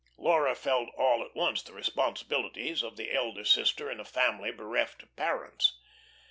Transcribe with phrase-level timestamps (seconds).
[0.17, 5.03] Laura felt all at once the responsibilities of the elder sister in a family bereft
[5.03, 5.77] of parents.